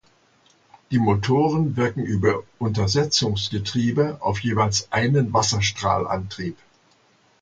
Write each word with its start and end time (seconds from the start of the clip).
Die 0.89 0.97
Motoren 0.97 1.77
wirken 1.77 2.03
über 2.03 2.41
Untersetzungsgetriebe 2.57 4.17
auf 4.19 4.39
jeweils 4.41 4.91
einen 4.91 5.31
Wasserstrahlantrieb. 5.31 6.57